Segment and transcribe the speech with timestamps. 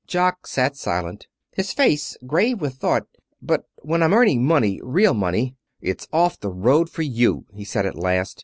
[0.07, 3.05] Jock sat silent, his face grave with thought.
[3.39, 7.85] "But when I'm earning money real money it's off the road for you," he said,
[7.85, 8.39] at last.